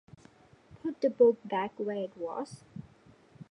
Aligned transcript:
Put 0.81 0.99
the 1.01 1.11
book 1.11 1.37
back 1.47 1.73
where 1.77 1.95
it 1.97 2.17
was. 2.17 2.63